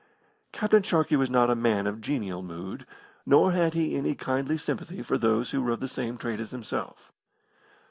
Captain 0.51 0.81
Sharkey 0.81 1.15
was 1.15 1.29
not 1.29 1.51
a 1.51 1.55
man 1.55 1.85
of 1.85 1.97
a 1.97 1.99
genial 1.99 2.41
mood, 2.41 2.87
nor 3.23 3.51
had 3.51 3.75
he 3.75 3.95
any 3.95 4.15
kindly 4.15 4.57
sympathy 4.57 5.03
for 5.03 5.15
those 5.15 5.51
who 5.51 5.61
were 5.61 5.73
of 5.73 5.79
the 5.79 5.87
same 5.87 6.17
trade 6.17 6.39
as 6.39 6.49
himself. 6.49 7.11